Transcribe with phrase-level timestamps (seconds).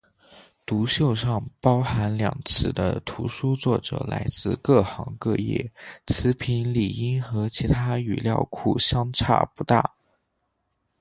[0.65, 5.71] 读秀上包含两词的图书作者来自各行各业，
[6.07, 9.93] 词频理应和其他语料库相差不大。